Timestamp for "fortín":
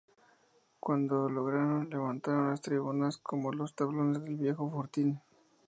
4.67-5.19